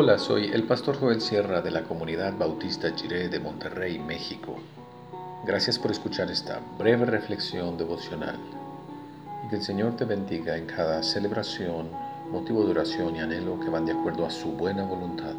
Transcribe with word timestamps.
Hola, 0.00 0.16
soy 0.16 0.52
el 0.52 0.62
pastor 0.62 0.96
Joel 1.00 1.20
Sierra 1.20 1.60
de 1.60 1.72
la 1.72 1.82
comunidad 1.82 2.32
bautista 2.38 2.94
Chiré 2.94 3.28
de 3.28 3.40
Monterrey, 3.40 3.98
México. 3.98 4.54
Gracias 5.44 5.76
por 5.76 5.90
escuchar 5.90 6.30
esta 6.30 6.60
breve 6.78 7.04
reflexión 7.04 7.76
devocional 7.76 8.38
y 9.44 9.48
que 9.48 9.56
el 9.56 9.62
Señor 9.62 9.96
te 9.96 10.04
bendiga 10.04 10.56
en 10.56 10.66
cada 10.66 11.02
celebración, 11.02 11.90
motivo 12.30 12.62
de 12.64 12.70
oración 12.70 13.16
y 13.16 13.18
anhelo 13.18 13.58
que 13.58 13.70
van 13.70 13.86
de 13.86 13.92
acuerdo 13.92 14.24
a 14.24 14.30
su 14.30 14.52
buena 14.52 14.84
voluntad. 14.84 15.34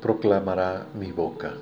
Proclamará 0.00 0.86
mi 0.94 1.12
boca. 1.12 1.52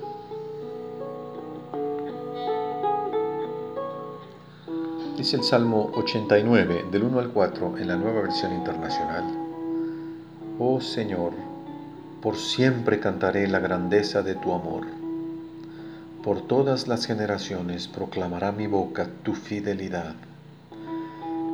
Dice 5.23 5.37
el 5.37 5.43
Salmo 5.45 5.89
89, 5.95 6.87
del 6.91 7.03
1 7.03 7.17
al 7.17 7.29
4, 7.29 7.77
en 7.77 7.87
la 7.87 7.95
nueva 7.95 8.23
versión 8.23 8.51
internacional. 8.51 9.23
Oh 10.59 10.81
Señor, 10.81 11.31
por 12.21 12.35
siempre 12.35 12.99
cantaré 12.99 13.47
la 13.47 13.59
grandeza 13.59 14.21
de 14.21 14.35
tu 14.35 14.51
amor. 14.51 14.85
Por 16.21 16.41
todas 16.45 16.89
las 16.89 17.05
generaciones 17.05 17.87
proclamará 17.87 18.51
mi 18.51 18.67
boca 18.67 19.07
tu 19.23 19.33
fidelidad. 19.33 20.13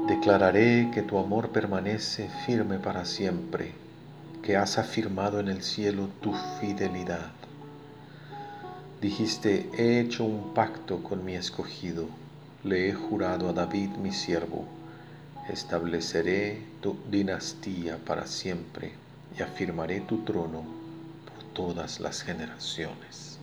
Declararé 0.08 0.90
que 0.91 1.04
tu 1.04 1.20
amor 1.20 1.49
permanece 1.49 2.27
firme 2.48 2.80
para 2.80 3.05
siempre, 3.05 3.74
que 4.41 4.58
has 4.58 4.80
afirmado 4.80 5.40
en 5.40 5.48
el 5.48 5.62
cielo 5.62 6.10
tu 6.22 6.34
fidelidad. 6.60 7.30
Dijiste, 8.99 9.70
he 9.77 9.99
hecho 9.99 10.24
un 10.24 10.55
pacto 10.55 11.04
con 11.04 11.24
mi 11.24 11.36
escogido 11.36 12.08
le 12.63 12.90
he 12.90 12.93
jurado 12.93 13.49
a 13.49 13.54
David 13.54 13.90
mi 14.02 14.12
siervo, 14.12 14.65
estableceré 15.49 16.62
tu 16.82 16.98
dinastía 17.10 17.98
para 17.98 18.27
siempre 18.27 18.91
y 19.38 19.41
afirmaré 19.41 20.02
tu 20.02 20.24
trono 20.24 20.63
por 21.26 21.43
todas 21.54 21.99
las 21.99 22.21
generaciones. 22.21 23.40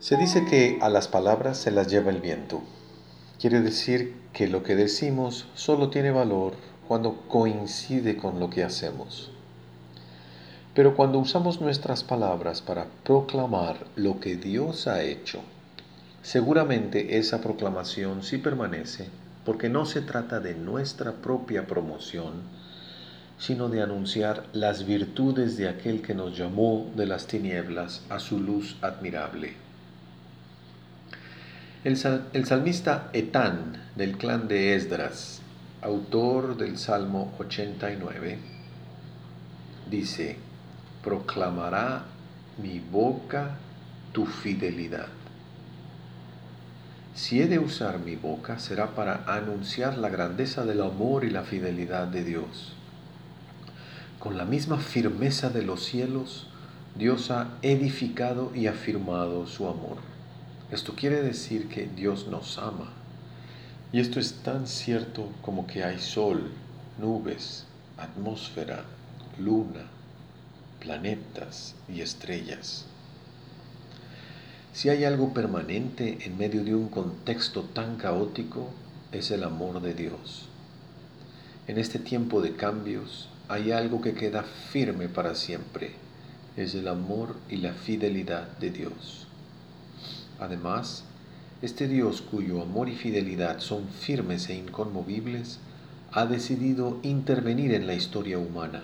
Se 0.00 0.16
dice 0.16 0.44
que 0.44 0.78
a 0.82 0.88
las 0.88 1.06
palabras 1.06 1.58
se 1.58 1.70
las 1.70 1.86
lleva 1.86 2.10
el 2.10 2.20
viento. 2.20 2.60
Quiere 3.38 3.60
decir 3.60 4.16
que 4.32 4.48
lo 4.48 4.64
que 4.64 4.74
decimos 4.74 5.46
solo 5.54 5.90
tiene 5.90 6.10
valor 6.10 6.54
cuando 6.88 7.22
coincide 7.28 8.16
con 8.16 8.40
lo 8.40 8.50
que 8.50 8.64
hacemos. 8.64 9.30
Pero 10.74 10.96
cuando 10.96 11.18
usamos 11.18 11.60
nuestras 11.60 12.02
palabras 12.02 12.62
para 12.62 12.86
proclamar 13.04 13.86
lo 13.94 14.20
que 14.20 14.36
Dios 14.36 14.86
ha 14.86 15.02
hecho, 15.02 15.40
seguramente 16.22 17.18
esa 17.18 17.42
proclamación 17.42 18.22
sí 18.22 18.38
permanece 18.38 19.08
porque 19.44 19.68
no 19.68 19.84
se 19.84 20.00
trata 20.00 20.40
de 20.40 20.54
nuestra 20.54 21.12
propia 21.12 21.66
promoción, 21.66 22.32
sino 23.38 23.68
de 23.68 23.82
anunciar 23.82 24.46
las 24.52 24.86
virtudes 24.86 25.56
de 25.56 25.68
aquel 25.68 26.00
que 26.00 26.14
nos 26.14 26.38
llamó 26.38 26.90
de 26.94 27.06
las 27.06 27.26
tinieblas 27.26 28.02
a 28.08 28.18
su 28.20 28.38
luz 28.38 28.76
admirable. 28.82 29.54
El, 31.84 31.96
salmista 31.96 33.10
Etán 33.12 33.82
del 33.96 34.16
clan 34.16 34.46
de 34.46 34.76
Esdras, 34.76 35.42
autor 35.80 36.56
del 36.56 36.78
Salmo 36.78 37.34
89, 37.40 38.38
dice, 39.90 40.36
proclamará 41.02 42.04
mi 42.62 42.78
boca 42.78 43.56
tu 44.12 44.26
fidelidad. 44.26 45.08
Si 47.14 47.42
he 47.42 47.46
de 47.46 47.58
usar 47.58 47.98
mi 47.98 48.16
boca 48.16 48.58
será 48.58 48.94
para 48.94 49.24
anunciar 49.26 49.98
la 49.98 50.08
grandeza 50.08 50.64
del 50.64 50.80
amor 50.80 51.24
y 51.24 51.30
la 51.30 51.42
fidelidad 51.42 52.06
de 52.06 52.24
Dios. 52.24 52.72
Con 54.18 54.38
la 54.38 54.44
misma 54.44 54.78
firmeza 54.78 55.50
de 55.50 55.62
los 55.62 55.84
cielos, 55.84 56.46
Dios 56.94 57.30
ha 57.30 57.48
edificado 57.62 58.52
y 58.54 58.66
afirmado 58.66 59.46
su 59.46 59.66
amor. 59.66 59.98
Esto 60.70 60.94
quiere 60.94 61.22
decir 61.22 61.68
que 61.68 61.86
Dios 61.86 62.28
nos 62.28 62.58
ama. 62.58 62.92
Y 63.92 64.00
esto 64.00 64.20
es 64.20 64.34
tan 64.42 64.66
cierto 64.66 65.28
como 65.42 65.66
que 65.66 65.84
hay 65.84 65.98
sol, 65.98 66.50
nubes, 66.98 67.66
atmósfera, 67.98 68.84
luna, 69.38 69.82
planetas 70.82 71.76
y 71.88 72.00
estrellas. 72.00 72.86
Si 74.72 74.88
hay 74.88 75.04
algo 75.04 75.32
permanente 75.32 76.18
en 76.22 76.36
medio 76.36 76.64
de 76.64 76.74
un 76.74 76.88
contexto 76.88 77.62
tan 77.62 77.96
caótico, 77.96 78.68
es 79.12 79.30
el 79.30 79.44
amor 79.44 79.80
de 79.80 79.94
Dios. 79.94 80.48
En 81.68 81.78
este 81.78 82.00
tiempo 82.00 82.42
de 82.42 82.56
cambios 82.56 83.28
hay 83.48 83.70
algo 83.70 84.00
que 84.00 84.14
queda 84.14 84.42
firme 84.42 85.08
para 85.08 85.36
siempre, 85.36 85.92
es 86.56 86.74
el 86.74 86.88
amor 86.88 87.36
y 87.48 87.58
la 87.58 87.74
fidelidad 87.74 88.48
de 88.58 88.70
Dios. 88.70 89.28
Además, 90.40 91.04
este 91.60 91.86
Dios 91.86 92.22
cuyo 92.22 92.60
amor 92.60 92.88
y 92.88 92.96
fidelidad 92.96 93.60
son 93.60 93.86
firmes 93.86 94.48
e 94.48 94.56
inconmovibles, 94.56 95.60
ha 96.10 96.26
decidido 96.26 96.98
intervenir 97.04 97.72
en 97.72 97.86
la 97.86 97.94
historia 97.94 98.38
humana 98.38 98.82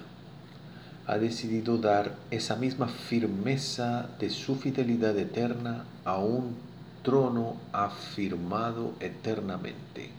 ha 1.08 1.16
decidido 1.16 1.78
dar 1.78 2.16
esa 2.30 2.54
misma 2.54 2.86
firmeza 2.86 4.10
de 4.18 4.28
su 4.28 4.56
fidelidad 4.56 5.16
eterna 5.18 5.84
a 6.04 6.18
un 6.18 6.54
trono 7.02 7.56
afirmado 7.72 8.92
eternamente. 9.00 10.10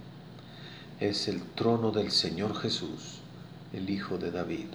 Es 1.00 1.28
el 1.28 1.44
trono 1.44 1.92
del 1.92 2.10
Señor 2.10 2.56
Jesús, 2.56 3.20
el 3.72 3.88
Hijo 3.92 4.18
de 4.18 4.32
David. 4.32 4.66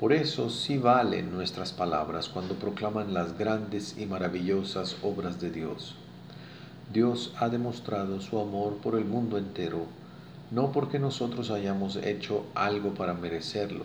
Por 0.00 0.14
eso 0.14 0.48
sí 0.48 0.78
valen 0.78 1.32
nuestras 1.32 1.74
palabras 1.74 2.30
cuando 2.30 2.54
proclaman 2.54 3.12
las 3.12 3.36
grandes 3.36 3.98
y 3.98 4.06
maravillosas 4.06 4.96
obras 5.02 5.38
de 5.38 5.50
Dios. 5.50 5.96
Dios 6.94 7.34
ha 7.38 7.50
demostrado 7.50 8.22
su 8.22 8.40
amor 8.40 8.78
por 8.78 8.94
el 8.94 9.04
mundo 9.04 9.36
entero, 9.36 9.84
no 10.50 10.72
porque 10.72 10.98
nosotros 10.98 11.50
hayamos 11.50 11.96
hecho 11.96 12.46
algo 12.54 12.94
para 12.94 13.12
merecerlo, 13.12 13.84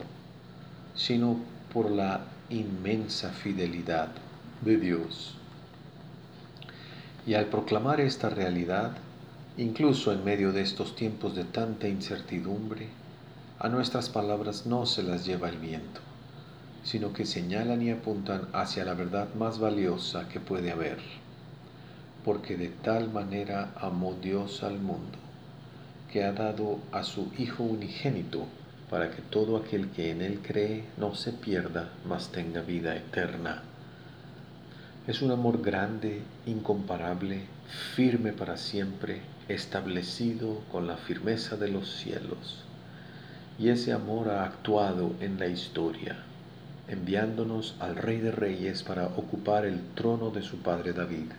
sino 0.96 1.38
por 1.74 1.90
la 1.90 2.22
inmensa 2.50 3.30
fidelidad 3.30 4.10
de 4.62 4.78
Dios. 4.78 5.36
Y 7.26 7.34
al 7.36 7.46
proclamar 7.46 8.02
esta 8.02 8.30
realidad, 8.30 8.92
incluso 9.58 10.12
en 10.12 10.24
medio 10.24 10.52
de 10.52 10.62
estos 10.62 10.96
tiempos 10.96 11.36
de 11.36 11.46
tanta 11.46 11.88
incertidumbre, 11.88 12.90
a 13.60 13.70
nuestras 13.70 14.10
palabras 14.10 14.66
no 14.66 14.86
se 14.86 15.04
las 15.04 15.26
lleva 15.26 15.48
el 15.48 15.58
viento, 15.58 16.02
sino 16.84 17.14
que 17.14 17.26
señalan 17.26 17.82
y 17.82 17.92
apuntan 17.92 18.50
hacia 18.52 18.84
la 18.84 18.94
verdad 18.94 19.34
más 19.36 19.58
valiosa 19.60 20.28
que 20.28 20.42
puede 20.42 20.72
haber, 20.72 20.98
porque 22.26 22.58
de 22.58 22.70
tal 22.70 23.10
manera 23.12 23.72
amó 23.80 24.16
Dios 24.22 24.64
al 24.64 24.80
mundo, 24.80 25.18
que 26.12 26.26
ha 26.26 26.34
dado 26.34 26.80
a 26.92 27.04
su 27.04 27.32
Hijo 27.38 27.64
unigénito, 27.64 28.48
para 28.94 29.10
que 29.10 29.24
todo 29.24 29.58
aquel 29.58 29.90
que 29.90 30.12
en 30.12 30.22
Él 30.22 30.40
cree 30.44 30.84
no 30.98 31.16
se 31.16 31.32
pierda, 31.32 31.90
mas 32.08 32.32
tenga 32.32 32.62
vida 32.62 32.96
eterna. 32.96 33.64
Es 35.08 35.24
un 35.24 35.32
amor 35.32 35.64
grande, 35.64 36.22
incomparable, 36.46 37.42
firme 37.96 38.34
para 38.34 38.56
siempre, 38.56 39.22
establecido 39.48 40.60
con 40.72 40.86
la 40.86 40.98
firmeza 40.98 41.58
de 41.58 41.70
los 41.70 41.92
cielos. 41.92 42.64
Y 43.58 43.70
ese 43.70 43.94
amor 43.94 44.30
ha 44.30 44.46
actuado 44.46 45.16
en 45.22 45.40
la 45.40 45.48
historia, 45.48 46.18
enviándonos 46.88 47.76
al 47.80 47.96
Rey 47.96 48.20
de 48.20 48.32
Reyes 48.32 48.84
para 48.84 49.08
ocupar 49.08 49.66
el 49.66 49.82
trono 49.96 50.30
de 50.30 50.44
su 50.44 50.58
Padre 50.58 50.94
David. 50.94 51.32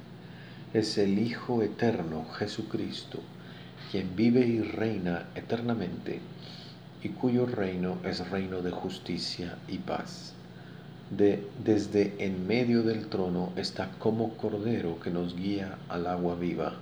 Es 0.73 0.99
el 0.99 1.21
Hijo 1.21 1.63
eterno, 1.63 2.27
Jesucristo, 2.37 3.21
quien 3.93 4.17
vive 4.17 4.41
y 4.41 4.61
reina 4.61 5.29
eternamente 5.37 6.21
y 7.05 7.11
cuyo 7.11 7.45
reino 7.45 7.99
es 8.03 8.31
reino 8.31 8.63
de 8.63 8.71
justicia 8.71 9.59
y 9.69 9.77
paz. 9.77 10.33
De, 11.11 11.47
desde 11.63 12.15
en 12.19 12.47
medio 12.47 12.83
del 12.83 13.09
trono 13.09 13.53
está 13.57 13.91
como 13.99 14.31
cordero 14.39 14.99
que 15.01 15.11
nos 15.11 15.37
guía 15.37 15.77
al 15.91 16.07
agua 16.07 16.35
viva. 16.35 16.73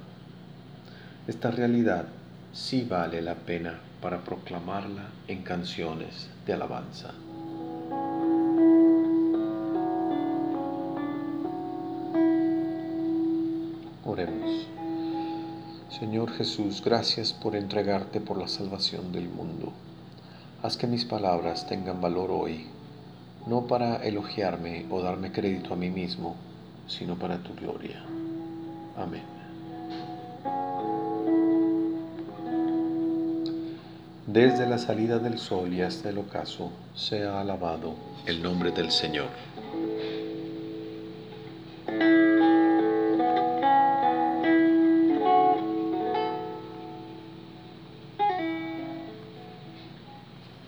Esta 1.27 1.51
realidad 1.51 2.07
sí 2.53 2.87
vale 2.89 3.21
la 3.21 3.35
pena 3.35 3.81
para 4.01 4.23
proclamarla 4.23 5.09
en 5.27 5.43
canciones 5.43 6.31
de 6.47 6.53
alabanza. 6.53 7.11
Oremos. 14.05 14.69
Señor 15.91 16.31
Jesús, 16.33 16.81
gracias 16.85 17.33
por 17.33 17.57
entregarte 17.57 18.21
por 18.21 18.39
la 18.39 18.47
salvación 18.47 19.11
del 19.11 19.29
mundo. 19.29 19.73
Haz 20.63 20.77
que 20.77 20.87
mis 20.87 21.05
palabras 21.05 21.67
tengan 21.67 22.01
valor 22.01 22.31
hoy 22.31 22.67
no 23.47 23.67
para 23.67 23.97
elogiarme 23.97 24.87
o 24.91 25.03
darme 25.03 25.33
crédito 25.33 25.75
a 25.75 25.77
mí 25.77 25.91
mismo, 25.91 26.37
sino 26.87 27.17
para 27.17 27.39
tu 27.39 27.55
gloria. 27.55 28.01
Amén. 28.97 29.23
Desde 34.27 34.69
la 34.69 34.79
salida 34.79 35.19
del 35.19 35.39
sol 35.39 35.75
y 35.75 35.83
hasta 35.83 36.11
el 36.11 36.19
ocaso, 36.19 36.71
sea 36.95 37.41
alabado 37.41 37.95
el 38.27 38.41
nombre 38.41 38.71
del 38.71 38.93
Señor. 38.93 39.31